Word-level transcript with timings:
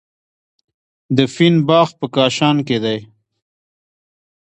د 1.17 1.17
فین 1.33 1.55
باغ 1.67 1.87
په 1.99 2.05
کاشان 2.15 2.57
کې 2.67 2.77
دی. 2.83 2.97